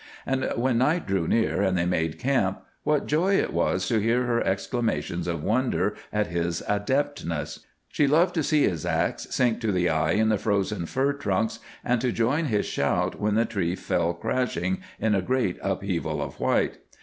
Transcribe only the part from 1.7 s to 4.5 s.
they made camp, what joy it was to hear her